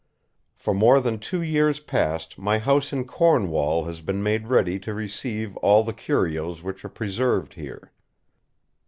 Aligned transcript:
For 0.55 0.73
more 0.73 0.99
than 0.99 1.19
two 1.19 1.43
years 1.43 1.79
past 1.79 2.39
my 2.39 2.57
house 2.57 2.91
in 2.91 3.05
Cornwall 3.05 3.83
has 3.83 4.01
been 4.01 4.23
made 4.23 4.47
ready 4.47 4.79
to 4.79 4.95
receive 4.95 5.55
all 5.57 5.83
the 5.83 5.93
curios 5.93 6.63
which 6.63 6.83
are 6.83 6.89
preserved 6.89 7.53
here. 7.53 7.91